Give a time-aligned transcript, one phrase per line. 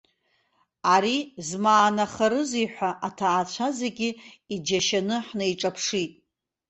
[0.93, 1.17] Ари
[1.47, 4.09] змаанахарызеи ҳәа аҭаацәа зегьы
[4.53, 6.11] иџьашьаны ҳнеиҿаԥшит.